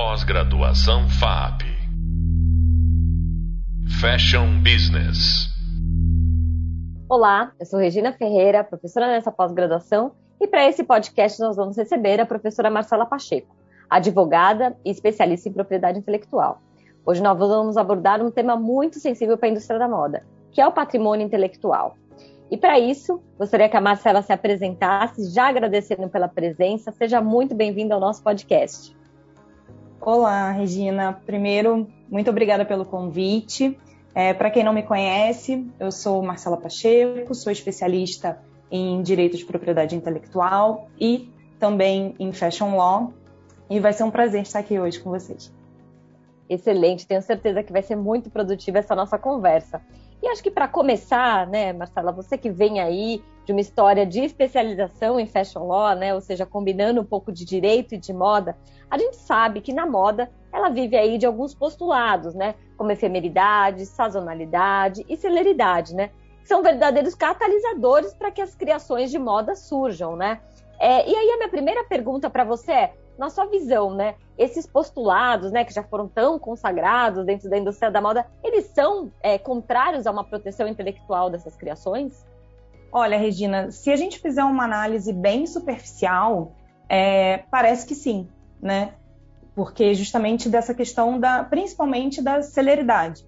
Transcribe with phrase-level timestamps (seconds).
[0.00, 1.62] Pós-graduação FAP.
[4.00, 5.48] Fashion Business.
[7.10, 12.20] Olá, eu sou Regina Ferreira, professora nessa pós-graduação, e para esse podcast nós vamos receber
[12.20, 13.56] a professora Marcela Pacheco,
[13.90, 16.62] advogada e especialista em propriedade intelectual.
[17.04, 20.66] Hoje nós vamos abordar um tema muito sensível para a indústria da moda, que é
[20.66, 21.96] o patrimônio intelectual.
[22.52, 26.92] E para isso, gostaria que a Marcela se apresentasse, já agradecendo pela presença.
[26.92, 28.96] Seja muito bem-vinda ao nosso podcast.
[30.00, 31.20] Olá, Regina.
[31.26, 33.76] Primeiro, muito obrigada pelo convite.
[34.14, 38.40] É, Para quem não me conhece, eu sou Marcela Pacheco, sou especialista
[38.70, 41.28] em direito de propriedade intelectual e
[41.58, 43.12] também em fashion law.
[43.68, 45.52] E vai ser um prazer estar aqui hoje com vocês.
[46.48, 49.82] Excelente, tenho certeza que vai ser muito produtiva essa nossa conversa.
[50.22, 54.20] E acho que para começar, né, Marcela, você que vem aí de uma história de
[54.20, 58.58] especialização em fashion law, né, ou seja, combinando um pouco de direito e de moda,
[58.90, 63.86] a gente sabe que na moda ela vive aí de alguns postulados, né, como efemeridade,
[63.86, 66.10] sazonalidade e celeridade, né,
[66.42, 70.40] que são verdadeiros catalisadores para que as criações de moda surjam, né.
[70.78, 74.66] É, e aí a minha primeira pergunta para você é, na sua visão, né, esses
[74.66, 79.36] postulados, né, que já foram tão consagrados dentro da indústria da moda, eles são é,
[79.36, 82.24] contrários a uma proteção intelectual dessas criações?
[82.92, 86.52] Olha, Regina, se a gente fizer uma análise bem superficial,
[86.88, 88.28] é, parece que sim,
[88.62, 88.94] né?
[89.54, 93.26] Porque justamente dessa questão da, principalmente da celeridade.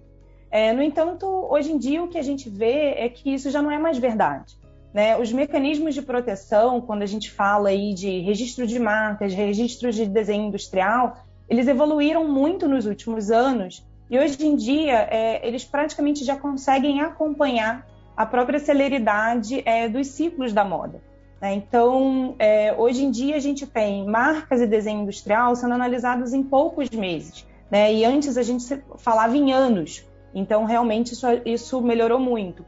[0.49, 3.61] É, no entanto, hoje em dia o que a gente vê é que isso já
[3.61, 4.57] não é mais verdade.
[4.93, 5.17] Né?
[5.17, 10.05] Os mecanismos de proteção, quando a gente fala aí de registro de marcas, registro de
[10.05, 11.17] desenho industrial,
[11.49, 16.99] eles evoluíram muito nos últimos anos e hoje em dia é, eles praticamente já conseguem
[17.01, 21.01] acompanhar a própria celeridade é, dos ciclos da moda.
[21.41, 21.55] Né?
[21.55, 26.43] Então, é, hoje em dia a gente tem marcas e desenho industrial sendo analisados em
[26.43, 27.93] poucos meses, né?
[27.93, 28.63] e antes a gente
[28.97, 30.05] falava em anos.
[30.33, 32.65] Então, realmente isso, isso melhorou muito.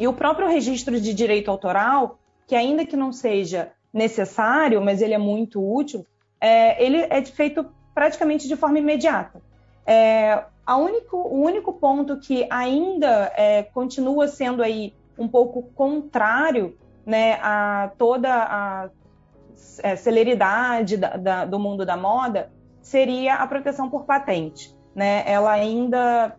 [0.00, 5.12] E o próprio registro de direito autoral, que ainda que não seja necessário, mas ele
[5.12, 6.06] é muito útil,
[6.40, 9.42] é, ele é feito praticamente de forma imediata.
[9.86, 17.34] É, único, o único ponto que ainda é, continua sendo aí um pouco contrário né,
[17.42, 18.90] a toda a
[19.82, 24.74] é, celeridade da, da, do mundo da moda seria a proteção por patente.
[24.94, 25.24] Né?
[25.26, 26.36] Ela ainda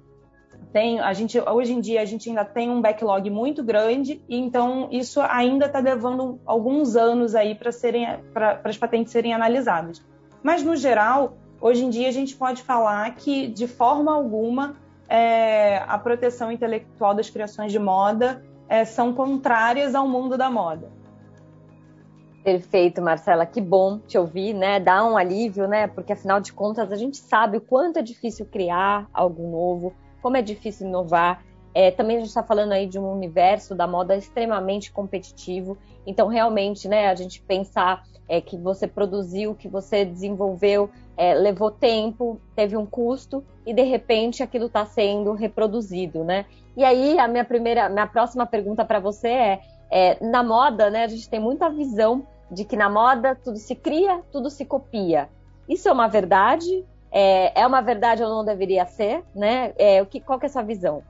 [0.72, 4.38] tem, a gente hoje em dia a gente ainda tem um backlog muito grande e
[4.38, 10.02] então isso ainda está levando alguns anos aí para serem para as patentes serem analisadas.
[10.42, 14.78] Mas no geral, hoje em dia a gente pode falar que de forma alguma
[15.10, 20.90] é, a proteção intelectual das criações de moda é, são contrárias ao mundo da moda.
[22.44, 24.80] Perfeito, Marcela, que bom te ouvir, né?
[24.80, 25.86] Dá um alívio, né?
[25.86, 30.38] Porque afinal de contas a gente sabe o quanto é difícil criar algo novo, como
[30.38, 31.44] é difícil inovar.
[31.74, 35.78] É, também a gente está falando aí de um universo da moda extremamente competitivo.
[36.06, 41.70] Então, realmente, né, a gente pensar é, que você produziu, que você desenvolveu, é, levou
[41.70, 46.46] tempo, teve um custo e de repente aquilo está sendo reproduzido, né?
[46.76, 49.62] E aí a minha primeira, minha próxima pergunta para você é,
[49.92, 53.76] é, na moda, né, a gente tem muita visão de que na moda tudo se
[53.76, 55.30] cria, tudo se copia.
[55.68, 56.86] Isso é uma verdade?
[57.12, 59.74] É, é uma verdade ou não deveria ser, né?
[59.78, 61.04] É, o que, qual que é a sua visão?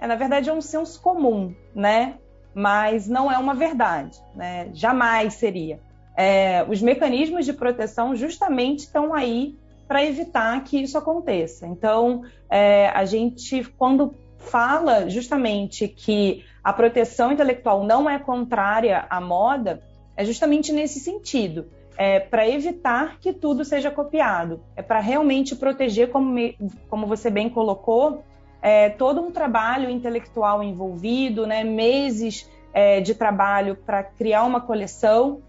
[0.00, 2.14] É, na verdade, é um senso comum, né?
[2.54, 4.68] Mas não é uma verdade, né?
[4.74, 5.80] Jamais seria.
[6.14, 9.56] É, os mecanismos de proteção justamente estão aí
[9.88, 11.66] para evitar que isso aconteça.
[11.66, 19.20] Então, é, a gente, quando fala justamente que a proteção intelectual não é contrária à
[19.20, 19.82] moda,
[20.16, 21.66] é justamente nesse sentido
[21.96, 24.60] é, para evitar que tudo seja copiado.
[24.76, 26.56] É para realmente proteger, como, me,
[26.88, 28.24] como você bem colocou,
[28.60, 35.42] é, todo um trabalho intelectual envolvido, né, meses é, de trabalho para criar uma coleção.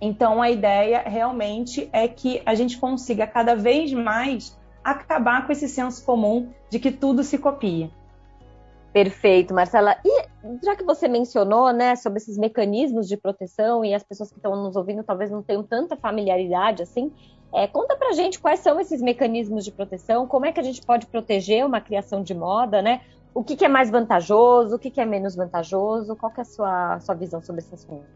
[0.00, 5.68] Então, a ideia realmente é que a gente consiga cada vez mais acabar com esse
[5.68, 7.90] senso comum de que tudo se copia.
[8.92, 9.96] Perfeito, Marcela.
[10.04, 10.24] E
[10.64, 14.56] já que você mencionou, né, sobre esses mecanismos de proteção e as pessoas que estão
[14.62, 17.12] nos ouvindo talvez não tenham tanta familiaridade assim,
[17.52, 20.82] é, conta pra gente quais são esses mecanismos de proteção, como é que a gente
[20.84, 23.02] pode proteger uma criação de moda, né?
[23.34, 26.42] O que, que é mais vantajoso, o que, que é menos vantajoso, qual que é
[26.42, 28.06] a sua, sua visão sobre esse assunto?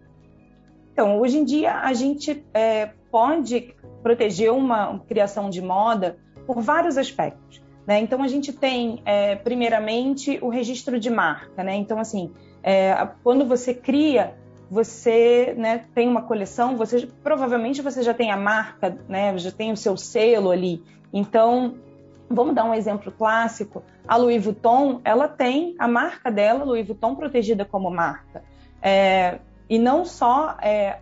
[0.93, 6.99] Então, hoje em dia a gente é, pode proteger uma criação de moda por vários
[6.99, 7.63] aspectos.
[7.87, 8.00] Né?
[8.00, 11.62] Então, a gente tem, é, primeiramente, o registro de marca.
[11.62, 11.75] Né?
[11.76, 12.32] Então, assim,
[12.62, 14.34] é, quando você cria,
[14.70, 19.70] você né, tem uma coleção, você provavelmente você já tem a marca, né, já tem
[19.70, 20.82] o seu selo ali.
[21.12, 21.75] Então,
[22.31, 23.82] vamos dar um exemplo clássico.
[24.08, 28.43] A Louis Vuitton, ela tem a marca dela, Louis Vuitton, protegida como marca.
[28.81, 31.00] É, e não só é,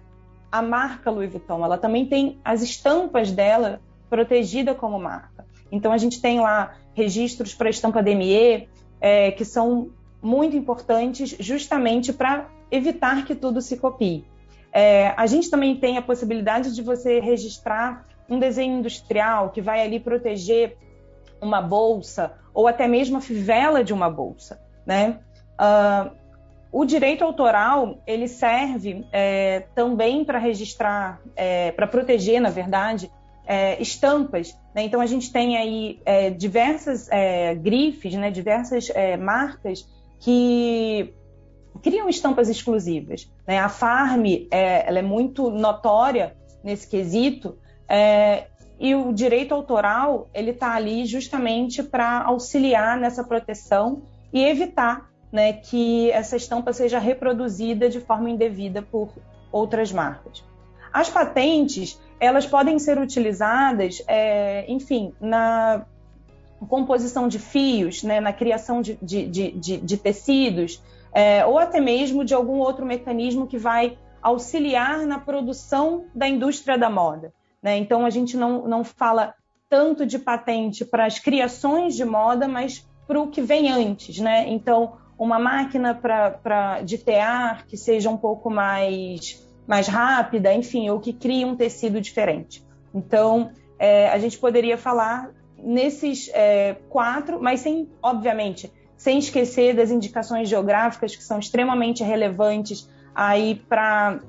[0.50, 5.46] a marca Louis Vuitton, ela também tem as estampas dela protegida como marca.
[5.70, 8.69] Então a gente tem lá registros para estampa DME,
[9.00, 9.90] é, que são
[10.22, 14.25] muito importantes justamente para evitar que tudo se copie.
[14.72, 19.82] É, a gente também tem a possibilidade de você registrar um desenho industrial que vai
[19.82, 20.76] ali proteger
[21.40, 25.19] uma bolsa ou até mesmo a fivela de uma bolsa, né?
[25.58, 26.11] Uh,
[26.73, 33.11] o direito autoral ele serve é, também para registrar, é, para proteger, na verdade,
[33.50, 34.56] é, estampas.
[34.73, 34.85] Né?
[34.85, 38.31] Então a gente tem aí é, diversas é, grifes, né?
[38.31, 39.85] diversas é, marcas
[40.20, 41.12] que
[41.82, 43.29] criam estampas exclusivas.
[43.49, 43.58] Né?
[43.58, 47.58] A Farm ela é muito notória nesse quesito.
[48.79, 54.02] e o direito autoral ele está ali justamente para auxiliar nessa proteção
[54.32, 59.12] e evitar né, que essa estampa seja reproduzida de forma indevida por
[59.50, 60.44] outras marcas.
[60.93, 65.84] As patentes, elas podem ser utilizadas, é, enfim, na
[66.69, 70.82] composição de fios, né, na criação de, de, de, de tecidos,
[71.12, 76.76] é, ou até mesmo de algum outro mecanismo que vai auxiliar na produção da indústria
[76.76, 77.32] da moda.
[77.62, 77.78] Né?
[77.78, 79.34] Então, a gente não, não fala
[79.69, 84.19] tanto de patente para as criações de moda, mas para o que vem antes.
[84.19, 84.49] Né?
[84.49, 91.00] Então, uma máquina para de tear que seja um pouco mais, mais rápida, enfim, ou
[91.00, 92.64] que crie um tecido diferente.
[92.94, 99.90] Então, é, a gente poderia falar nesses é, quatro, mas sem, obviamente, sem esquecer das
[99.90, 104.20] indicações geográficas que são extremamente relevantes aí para,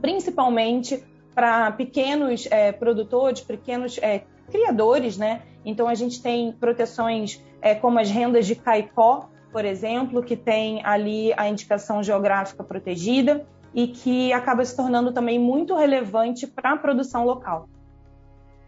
[0.00, 1.02] principalmente
[1.34, 5.42] para pequenos é, produtores, pequenos é, criadores, né?
[5.64, 10.84] Então a gente tem proteções é, como as rendas de caicó, por exemplo, que tem
[10.84, 16.76] ali a indicação geográfica protegida e que acaba se tornando também muito relevante para a
[16.76, 17.68] produção local.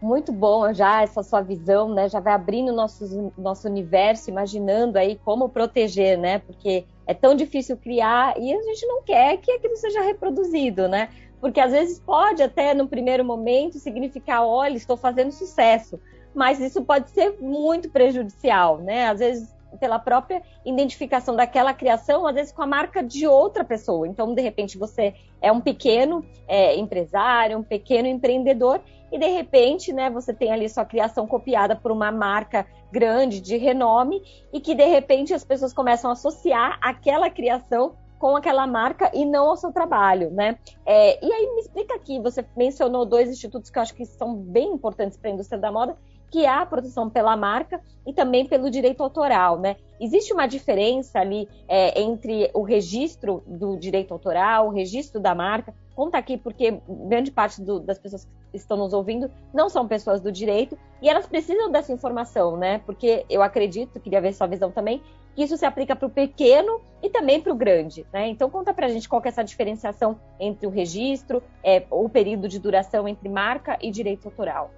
[0.01, 2.09] Muito bom já essa sua visão, né?
[2.09, 6.39] Já vai abrindo nosso, nosso universo, imaginando aí como proteger, né?
[6.39, 11.09] Porque é tão difícil criar e a gente não quer que aquilo seja reproduzido, né?
[11.39, 15.99] Porque às vezes pode até no primeiro momento significar, olha, estou fazendo sucesso,
[16.35, 19.07] mas isso pode ser muito prejudicial, né?
[19.07, 24.07] Às vezes pela própria identificação daquela criação, às vezes com a marca de outra pessoa.
[24.07, 28.81] Então, de repente, você é um pequeno é, empresário, um pequeno empreendedor,
[29.11, 33.57] e de repente, né, você tem ali sua criação copiada por uma marca grande, de
[33.57, 39.11] renome, e que de repente as pessoas começam a associar aquela criação com aquela marca
[39.13, 40.57] e não ao seu trabalho, né?
[40.85, 44.33] É, e aí me explica aqui, você mencionou dois institutos que eu acho que são
[44.33, 45.97] bem importantes para a indústria da moda,
[46.33, 49.75] que há proteção pela marca e também pelo direito autoral, né?
[50.01, 55.75] Existe uma diferença ali é, entre o registro do direito autoral, o registro da marca.
[55.95, 60.19] Conta aqui, porque grande parte do, das pessoas que estão nos ouvindo não são pessoas
[60.19, 62.79] do direito e elas precisam dessa informação, né?
[62.79, 65.03] Porque eu acredito, queria ver sua visão também,
[65.35, 68.27] que isso se aplica para o pequeno e também para o grande, né?
[68.27, 72.47] Então conta para a gente qual é essa diferenciação entre o registro, é, o período
[72.47, 74.71] de duração entre marca e direito autoral.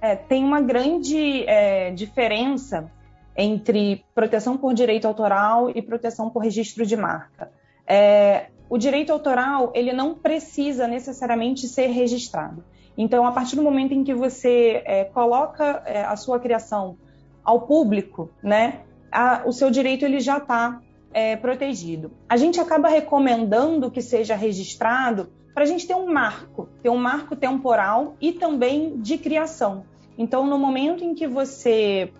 [0.00, 2.90] É, tem uma grande é, diferença
[3.36, 7.50] entre proteção por direito autoral e proteção por registro de marca.
[7.86, 12.64] É, o direito autoral ele não precisa necessariamente ser registrado.
[12.96, 16.98] Então, a partir do momento em que você é, coloca é, a sua criação
[17.44, 18.80] ao público, né,
[19.10, 20.80] a, o seu direito ele já está
[21.12, 22.10] é, protegido.
[22.28, 26.96] A gente acaba recomendando que seja registrado para a gente ter um marco, ter um
[26.96, 29.84] marco temporal e também de criação.
[30.18, 32.12] Então, no momento em que você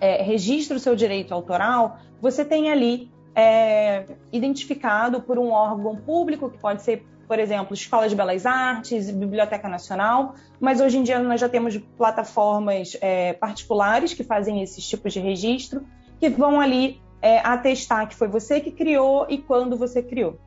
[0.00, 6.48] é, registra o seu direito autoral, você tem ali é, identificado por um órgão público,
[6.48, 11.18] que pode ser, por exemplo, Escola de Belas Artes, Biblioteca Nacional, mas hoje em dia
[11.18, 15.84] nós já temos plataformas é, particulares que fazem esses tipos de registro,
[16.18, 20.38] que vão ali é, atestar que foi você que criou e quando você criou.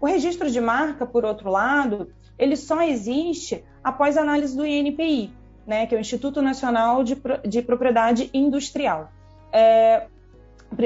[0.00, 5.32] O registro de marca, por outro lado, ele só existe após análise do INPI,
[5.66, 9.10] né, que é o Instituto Nacional de, de Propriedade Industrial.
[9.52, 10.06] É,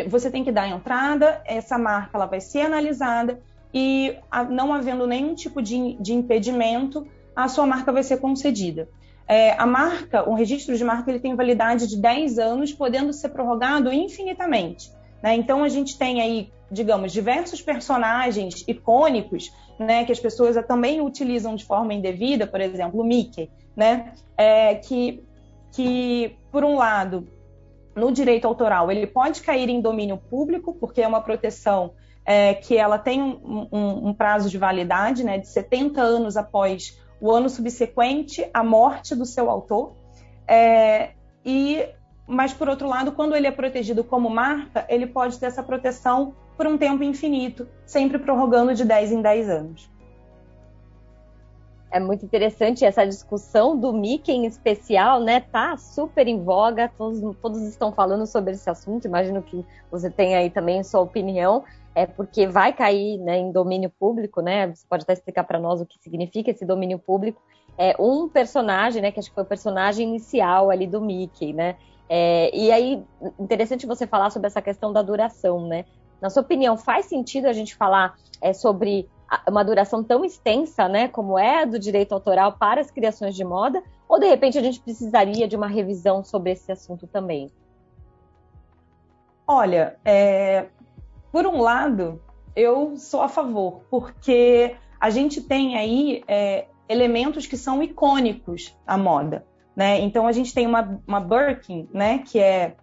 [0.09, 3.41] você tem que dar entrada, essa marca ela vai ser analisada
[3.73, 4.17] e,
[4.49, 8.89] não havendo nenhum tipo de, de impedimento, a sua marca vai ser concedida.
[9.27, 13.29] É, a marca, o registro de marca, ele tem validade de 10 anos, podendo ser
[13.29, 14.91] prorrogado infinitamente.
[15.23, 15.37] Né?
[15.37, 21.57] Então, a gente tem aí digamos, diversos personagens icônicos, né, que as pessoas também utilizam
[21.57, 25.25] de forma indevida, por exemplo, o Mickey, né, é, que,
[25.73, 27.29] que, por um lado,
[27.95, 31.93] no direito autoral, ele pode cair em domínio público, porque é uma proteção
[32.25, 37.01] é, que ela tem um, um, um, prazo de validade, né, de 70 anos após
[37.21, 39.95] o ano subsequente à morte do seu autor.
[40.47, 41.11] É,
[41.45, 41.87] e,
[42.27, 46.35] mas, por outro lado, quando ele é protegido como marca, ele pode ter essa proteção
[46.57, 49.91] por um tempo infinito, sempre prorrogando de 10 em 10 anos.
[51.93, 55.41] É muito interessante essa discussão do Mickey em especial, né?
[55.41, 59.07] Tá super em voga, todos, todos estão falando sobre esse assunto.
[59.07, 63.91] Imagino que você tem aí também sua opinião, é porque vai cair né, em domínio
[63.91, 64.69] público, né?
[64.69, 67.43] Você pode até explicar para nós o que significa esse domínio público.
[67.77, 69.11] É um personagem, né?
[69.11, 71.77] Que acho que foi o personagem inicial ali do Mickey, né?
[72.09, 73.03] É, e aí,
[73.39, 75.85] interessante você falar sobre essa questão da duração, né?
[76.21, 79.09] Na sua opinião, faz sentido a gente falar é, sobre
[79.49, 83.83] uma duração tão extensa, né, como é do direito autoral para as criações de moda,
[84.09, 87.51] ou de repente a gente precisaria de uma revisão sobre esse assunto também?
[89.47, 90.67] Olha, é,
[91.33, 92.21] por um lado,
[92.55, 98.99] eu sou a favor, porque a gente tem aí é, elementos que são icônicos à
[98.99, 100.01] moda, né?
[100.01, 102.77] Então a gente tem uma, uma Birkin, né, que é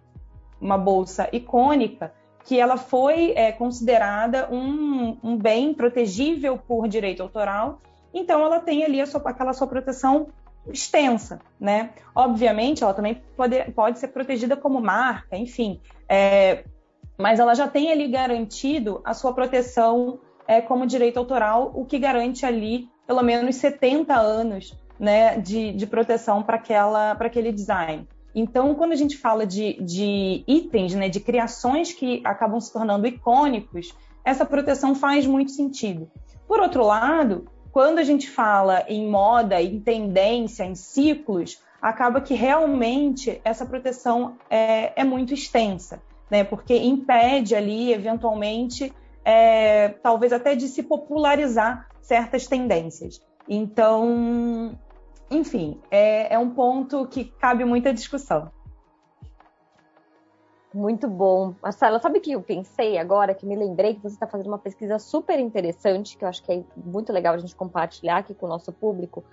[0.60, 2.12] uma bolsa icônica,
[2.48, 8.82] que ela foi é, considerada um, um, bem protegível por direito autoral, então ela tem
[8.82, 10.28] ali sua, aquela sua proteção
[10.66, 11.90] extensa, né?
[12.14, 15.78] Obviamente, ela também pode, pode ser protegida como marca, enfim,
[16.08, 16.64] é,
[17.18, 21.98] mas ela já tem ali garantido a sua proteção é, como direito autoral, o que
[21.98, 26.56] garante ali pelo menos 70 anos né, de, de proteção para
[27.18, 28.08] aquele design.
[28.38, 33.04] Então, quando a gente fala de, de itens, né, de criações que acabam se tornando
[33.04, 33.92] icônicos,
[34.24, 36.08] essa proteção faz muito sentido.
[36.46, 42.34] Por outro lado, quando a gente fala em moda, em tendência, em ciclos, acaba que
[42.34, 46.44] realmente essa proteção é, é muito extensa, né?
[46.44, 48.92] Porque impede ali, eventualmente,
[49.24, 53.20] é, talvez até de se popularizar certas tendências.
[53.48, 54.78] Então,
[55.30, 58.50] enfim, é, é um ponto que cabe muita discussão.
[60.72, 61.54] Muito bom.
[61.62, 64.58] Marcela, sabe o que eu pensei agora, que me lembrei que você está fazendo uma
[64.58, 68.46] pesquisa super interessante, que eu acho que é muito legal a gente compartilhar aqui com
[68.46, 69.24] o nosso público,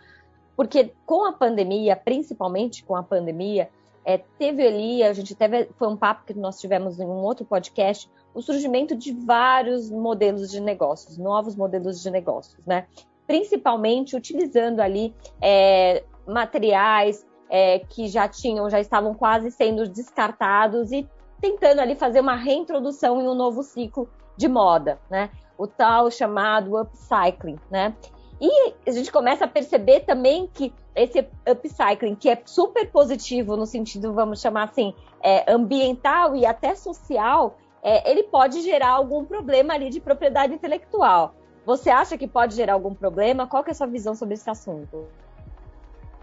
[0.56, 3.70] porque com a pandemia, principalmente com a pandemia,
[4.06, 7.44] é, teve ali, a gente teve, foi um papo que nós tivemos em um outro
[7.46, 12.88] podcast, o surgimento de vários modelos de negócios, novos modelos de negócios, né?
[13.28, 21.08] Principalmente utilizando ali é, materiais é, que já tinham, já estavam quase sendo descartados e
[21.40, 25.30] tentando ali fazer uma reintrodução em um novo ciclo de moda, né?
[25.58, 27.96] O tal chamado upcycling, né?
[28.40, 33.66] E a gente começa a perceber também que esse upcycling, que é super positivo no
[33.66, 39.74] sentido, vamos chamar assim, é, ambiental e até social, é, ele pode gerar algum problema
[39.74, 41.36] ali de propriedade intelectual.
[41.66, 43.48] Você acha que pode gerar algum problema?
[43.48, 45.08] Qual é a sua visão sobre esse assunto?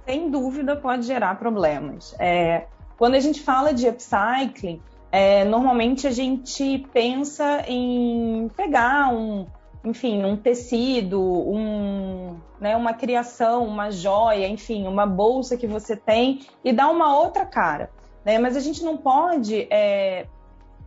[0.05, 2.15] Sem dúvida pode gerar problemas.
[2.19, 4.81] É, quando a gente fala de upcycling,
[5.11, 9.47] é, normalmente a gente pensa em pegar um,
[9.85, 16.47] enfim, um tecido, um, né, uma criação, uma joia, enfim, uma bolsa que você tem
[16.65, 17.91] e dar uma outra cara.
[18.25, 18.39] Né?
[18.39, 20.27] Mas a gente não pode é,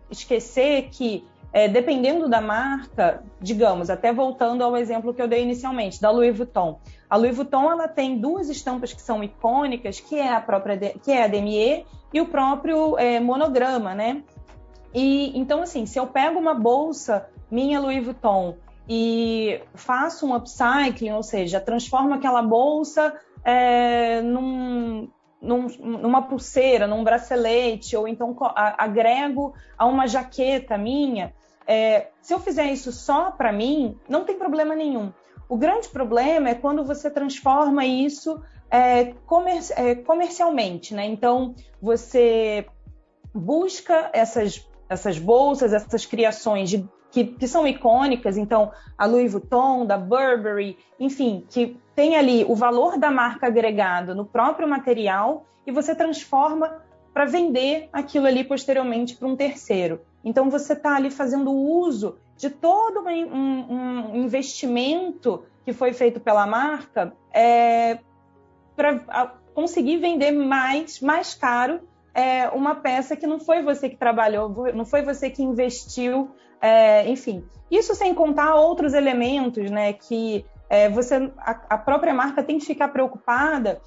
[0.10, 6.02] esquecer que é, dependendo da marca, digamos, até voltando ao exemplo que eu dei inicialmente,
[6.02, 6.82] da Louis Vuitton.
[7.10, 11.10] A Louis Vuitton ela tem duas estampas que são icônicas, que é a própria que
[11.14, 14.22] é a Demier e o próprio é, monograma, né?
[14.94, 18.58] E então assim, se eu pego uma bolsa minha Louis Vuitton
[18.90, 25.08] e faço um upcycling, ou seja, transformo aquela bolsa é, num,
[25.42, 28.36] num, numa pulseira, num bracelete, ou então
[28.78, 31.34] agrego a uma jaqueta minha,
[31.67, 35.12] é, se eu fizer isso só para mim, não tem problema nenhum.
[35.48, 41.05] O grande problema é quando você transforma isso é, comer, é, comercialmente, né?
[41.05, 42.65] Então você
[43.34, 49.86] busca essas, essas bolsas, essas criações de, que, que, são icônicas, então a Louis Vuitton,
[49.86, 55.72] da Burberry, enfim, que tem ali o valor da marca agregado no próprio material e
[55.72, 56.81] você transforma
[57.13, 60.01] para vender aquilo ali posteriormente para um terceiro.
[60.25, 66.46] Então você está ali fazendo uso de todo um, um, investimento que foi feito pela
[66.46, 68.00] marca é,
[68.75, 74.50] para conseguir vender mais, mais caro é, uma peça que não foi você que trabalhou,
[74.74, 77.46] não foi você que investiu é, enfim.
[77.70, 82.65] Isso sem contar outros elementos, né, que é, você, a, a, própria marca tem que
[82.65, 83.79] ficar preocupada,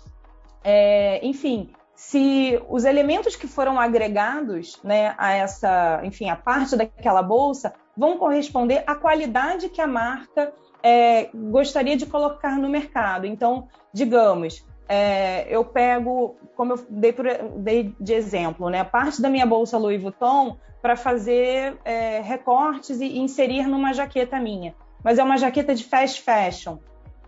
[0.63, 7.25] é, enfim, se os elementos que foram agregados, né, a essa, enfim, a parte daquela
[7.25, 13.27] bolsa vão corresponder à qualidade que a marca é, gostaria de colocar no mercado.
[13.27, 17.27] Então, digamos, é, eu pego, como eu dei, por,
[17.57, 23.19] dei, de exemplo, né, parte da minha bolsa Louis Vuitton para fazer é, recortes e
[23.19, 24.73] inserir numa jaqueta minha.
[25.03, 26.79] Mas é uma jaqueta de fast fashion.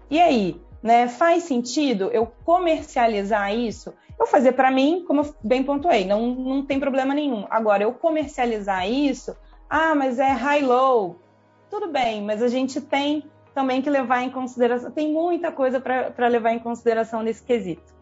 [0.08, 3.92] E aí, né, faz sentido eu comercializar isso?
[4.18, 7.46] Eu fazer para mim, como eu bem pontuei, não, não tem problema nenhum.
[7.48, 9.34] Agora, eu comercializar isso,
[9.68, 11.16] ah, mas é high-low.
[11.70, 14.90] Tudo bem, mas a gente tem também que levar em consideração.
[14.90, 17.94] Tem muita coisa para levar em consideração nesse quesito.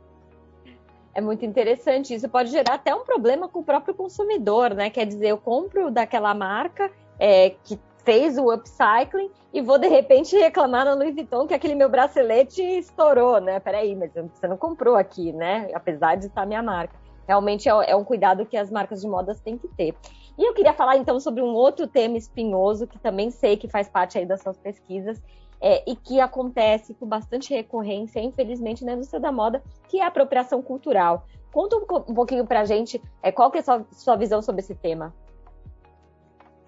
[1.15, 2.15] É muito interessante.
[2.15, 4.89] Isso pode gerar até um problema com o próprio consumidor, né?
[4.91, 10.35] Quer dizer, eu compro daquela marca é, que fez o upcycling e vou de repente
[10.35, 13.61] reclamar na Louis Vuitton que aquele meu bracelete estourou, né?
[13.61, 15.69] Peraí, mas você não comprou aqui, né?
[15.75, 16.97] Apesar de estar minha marca.
[17.27, 19.95] Realmente é, é um cuidado que as marcas de modas têm que ter.
[20.39, 23.91] E eu queria falar então sobre um outro tema espinhoso que também sei que faz
[23.91, 25.23] parte aí das suas pesquisas
[25.61, 30.07] é, e que acontece com bastante recorrência, infelizmente, na indústria da moda, que é a
[30.07, 31.27] apropriação cultural.
[31.53, 34.63] Conta um, pouquinho para a gente é, qual que é a sua, sua visão sobre
[34.63, 35.13] esse tema.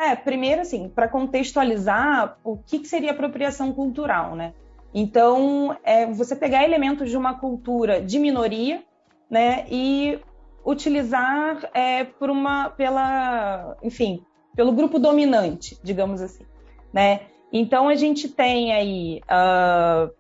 [0.00, 4.54] É, primeiro, assim, para contextualizar o que, que, seria apropriação cultural, né?
[4.95, 8.83] Então, é você pegar elementos de uma cultura de minoria,
[9.28, 10.19] né, e
[10.64, 14.25] utilizar é, por uma, pela, enfim,
[14.57, 16.45] pelo grupo dominante, digamos assim,
[16.92, 17.21] né?
[17.52, 20.11] Então a gente tem aí uh,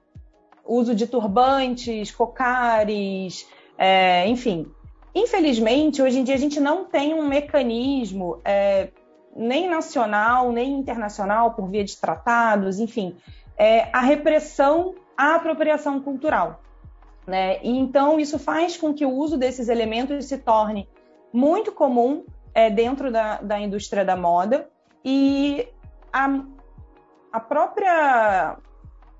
[0.64, 4.66] uso de turbantes, cocares, é, enfim.
[5.14, 8.90] Infelizmente, hoje em dia a gente não tem um mecanismo é,
[9.34, 13.16] nem nacional, nem internacional, por via de tratados, enfim,
[13.56, 16.60] é, a repressão à apropriação cultural.
[17.26, 17.62] Né?
[17.62, 20.88] E então, isso faz com que o uso desses elementos se torne
[21.32, 24.68] muito comum é, dentro da, da indústria da moda
[25.04, 25.68] e
[26.12, 26.42] a,
[27.32, 28.56] a própria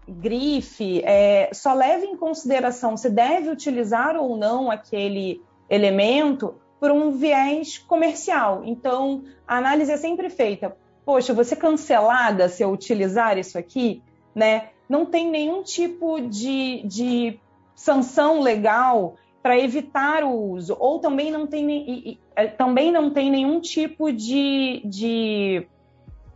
[0.08, 7.12] grife é, só leva em consideração se deve utilizar ou não aquele elemento por um
[7.12, 8.62] viés comercial.
[8.64, 10.74] Então, a análise é sempre feita.
[11.04, 14.02] Poxa, você cancelada se eu utilizar isso aqui,
[14.34, 14.70] né?
[14.88, 17.38] Não tem nenhum tipo de, de
[17.74, 23.60] sanção legal para evitar o uso, ou também não tem, é, também não tem nenhum
[23.60, 25.66] tipo de, de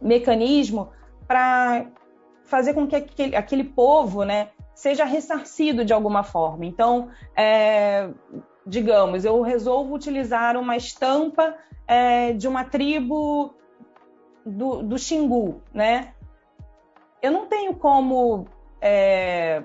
[0.00, 0.90] mecanismo
[1.26, 1.86] para
[2.44, 6.64] fazer com que aquele, aquele, povo né, seja ressarcido de alguma forma.
[6.64, 8.08] Então, é,
[8.66, 11.54] digamos, eu resolvo utilizar uma estampa
[11.86, 13.54] é, de uma tribo
[14.44, 16.14] do, do Xingu, né?
[17.22, 18.46] Eu não tenho como
[18.80, 19.62] é,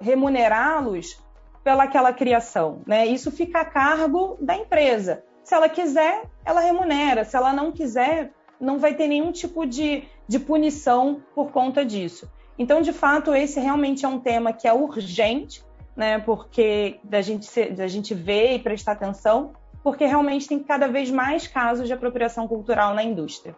[0.00, 1.22] remunerá-los
[1.64, 3.06] pelaquela criação, né?
[3.06, 5.24] Isso fica a cargo da empresa.
[5.42, 7.24] Se ela quiser, ela remunera.
[7.24, 12.30] Se ela não quiser, não vai ter nenhum tipo de, de punição por conta disso.
[12.58, 15.64] Então, de fato, esse realmente é um tema que é urgente,
[15.96, 16.18] né?
[16.18, 21.46] Porque da gente, da gente ver e prestar atenção, porque realmente tem cada vez mais
[21.46, 23.56] casos de apropriação cultural na indústria.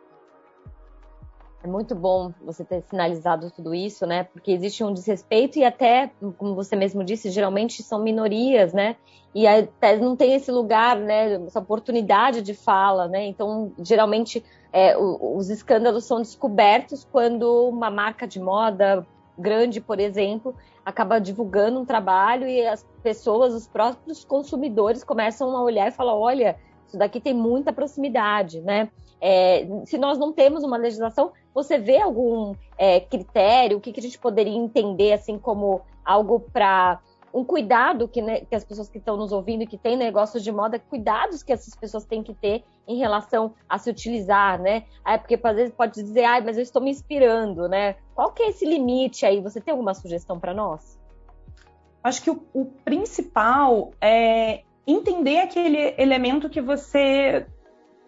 [1.62, 4.22] É muito bom você ter sinalizado tudo isso, né?
[4.22, 8.94] Porque existe um desrespeito e até, como você mesmo disse, geralmente são minorias, né?
[9.34, 11.34] E até não tem esse lugar, né?
[11.46, 13.26] Essa oportunidade de fala, né?
[13.26, 19.04] Então, geralmente, é, os escândalos são descobertos quando uma marca de moda
[19.38, 25.62] grande, por exemplo, acaba divulgando um trabalho e as pessoas, os próprios consumidores começam a
[25.62, 28.88] olhar e falar, olha, isso daqui tem muita proximidade, né?
[29.20, 33.78] É, se nós não temos uma legislação, você vê algum é, critério?
[33.78, 37.00] O que, que, a gente poderia entender assim como algo para
[37.32, 40.50] um cuidado que, né, que, as pessoas que estão nos ouvindo que têm negócios de
[40.50, 44.84] moda, cuidados que essas pessoas têm que ter em relação a se utilizar, né?
[45.06, 47.96] É porque às vezes pode dizer, ai, mas eu estou me inspirando, né?
[48.14, 49.40] Qual que é esse limite aí?
[49.40, 50.98] Você tem alguma sugestão para nós?
[52.02, 57.46] Acho que o, o principal é entender aquele elemento que você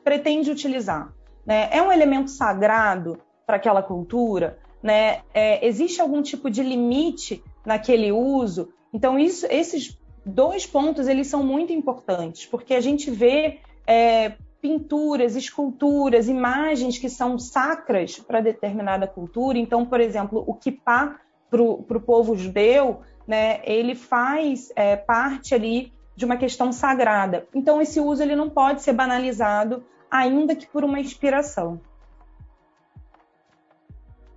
[0.02, 1.12] pretende utilizar.
[1.44, 1.68] Né?
[1.70, 4.58] É um elemento sagrado para aquela cultura?
[4.82, 5.20] Né?
[5.34, 8.72] É, existe algum tipo de limite naquele uso?
[8.92, 15.36] Então, isso, esses dois pontos eles são muito importantes, porque a gente vê é, pinturas,
[15.36, 19.58] esculturas, imagens que são sacras para determinada cultura.
[19.58, 21.18] Então, por exemplo, o kippah
[21.50, 27.48] para o povo judeu, né, ele faz é, parte ali de uma questão sagrada.
[27.54, 31.80] Então, esse uso ele não pode ser banalizado, ainda que por uma inspiração.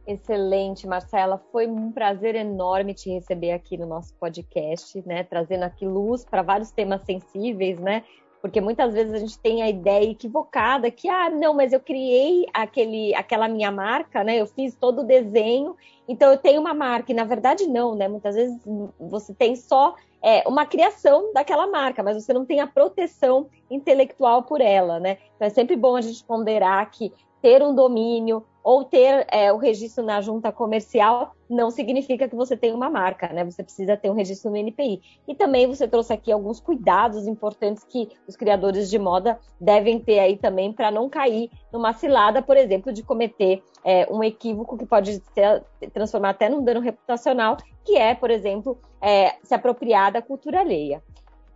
[0.06, 1.42] Excelente, Marcela.
[1.52, 5.24] Foi um prazer enorme te receber aqui no nosso podcast, né?
[5.24, 8.04] Trazendo aqui luz para vários temas sensíveis, né?
[8.42, 12.46] Porque muitas vezes a gente tem a ideia equivocada que, ah, não, mas eu criei
[12.54, 14.36] aquele, aquela minha marca, né?
[14.36, 17.14] Eu fiz todo o desenho, então eu tenho uma marca.
[17.14, 18.10] E na verdade, não, né?
[18.10, 18.60] Muitas vezes
[19.00, 24.44] você tem só é, uma criação daquela marca, mas você não tem a proteção intelectual
[24.44, 25.18] por ela, né?
[25.38, 29.58] Então é sempre bom a gente ponderar que ter um domínio ou ter é, o
[29.58, 33.44] registro na junta comercial não significa que você tem uma marca, né?
[33.44, 35.02] Você precisa ter um registro no NPI.
[35.28, 40.20] E também você trouxe aqui alguns cuidados importantes que os criadores de moda devem ter
[40.20, 44.86] aí também para não cair numa cilada, por exemplo, de cometer é, um equívoco que
[44.86, 50.22] pode ser, transformar até num dano reputacional, que é, por exemplo, é, se apropriar da
[50.22, 51.04] cultura alheia.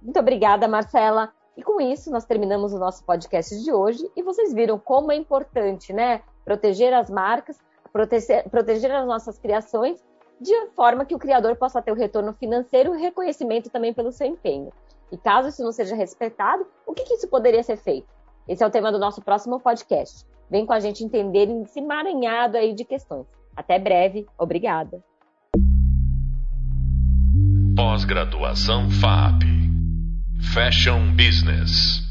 [0.02, 1.32] Muito obrigada, Marcela.
[1.56, 5.16] E com isso, nós terminamos o nosso podcast de hoje e vocês viram como é
[5.16, 6.22] importante, né?
[6.48, 7.60] Proteger as marcas,
[7.92, 10.02] proteger, proteger as nossas criações,
[10.40, 14.26] de forma que o criador possa ter o retorno financeiro e reconhecimento também pelo seu
[14.26, 14.72] empenho.
[15.12, 18.08] E caso isso não seja respeitado, o que, que isso poderia ser feito?
[18.48, 20.26] Esse é o tema do nosso próximo podcast.
[20.50, 23.28] Vem com a gente entender esse emaranhado aí de questões.
[23.54, 24.26] Até breve.
[24.38, 25.04] Obrigada.
[27.76, 29.44] Pós-graduação FAP
[30.54, 32.07] Fashion Business.